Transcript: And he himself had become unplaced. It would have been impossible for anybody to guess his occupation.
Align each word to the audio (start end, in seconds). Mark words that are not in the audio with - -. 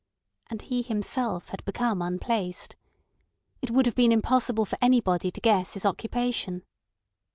And 0.49 0.63
he 0.63 0.81
himself 0.81 1.49
had 1.49 1.63
become 1.63 2.01
unplaced. 2.01 2.75
It 3.61 3.69
would 3.69 3.85
have 3.85 3.93
been 3.93 4.11
impossible 4.11 4.65
for 4.65 4.79
anybody 4.81 5.29
to 5.29 5.39
guess 5.39 5.73
his 5.75 5.85
occupation. 5.85 6.63